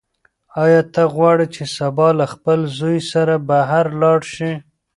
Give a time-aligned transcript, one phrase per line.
[0.63, 4.51] ایا ته غواړې چې سبا له خپل زوی سره بهر لاړه شې؟